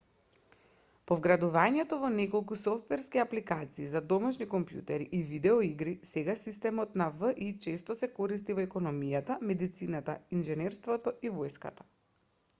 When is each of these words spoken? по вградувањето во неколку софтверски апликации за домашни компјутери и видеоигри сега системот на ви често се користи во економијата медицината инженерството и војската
по 1.09 1.15
вградувањето 1.17 1.97
во 2.03 2.07
неколку 2.13 2.55
софтверски 2.61 3.19
апликации 3.23 3.85
за 3.91 3.99
домашни 4.13 4.47
компјутери 4.53 5.05
и 5.17 5.19
видеоигри 5.31 5.93
сега 6.13 6.35
системот 6.45 6.97
на 7.03 7.07
ви 7.19 7.51
често 7.67 7.97
се 8.01 8.09
користи 8.21 8.55
во 8.61 8.63
економијата 8.69 9.37
медицината 9.51 10.17
инженерството 10.41 11.15
и 11.29 11.33
војската 11.37 11.87